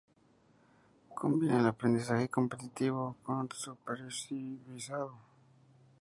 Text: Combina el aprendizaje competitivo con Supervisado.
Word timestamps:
Combina 1.13 1.59
el 1.59 1.67
aprendizaje 1.67 2.27
competitivo 2.27 3.17
con 3.21 3.47
Supervisado. 3.51 5.15